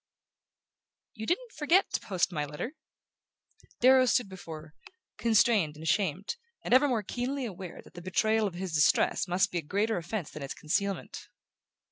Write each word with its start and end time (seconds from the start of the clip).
"You 1.13 1.27
didn't 1.27 1.51
forget 1.53 1.93
to 1.93 1.99
post 2.01 2.31
my 2.31 2.43
letter?" 2.43 2.73
Darrow 3.81 4.07
stood 4.07 4.29
before 4.29 4.61
her, 4.63 4.75
constrained 5.19 5.75
and 5.75 5.83
ashamed, 5.83 6.37
and 6.63 6.73
ever 6.73 6.87
more 6.87 7.03
keenly 7.03 7.45
aware 7.45 7.83
that 7.83 7.93
the 7.93 8.01
betrayal 8.01 8.47
of 8.47 8.55
his 8.55 8.73
distress 8.73 9.27
must 9.27 9.51
be 9.51 9.59
a 9.59 9.61
greater 9.61 9.97
offense 9.97 10.31
than 10.31 10.41
its 10.41 10.55
concealment. 10.55 11.27